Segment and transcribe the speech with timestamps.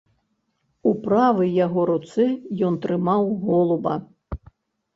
[0.91, 2.25] У правай яго руцэ
[2.71, 3.93] ён трымаў голуба.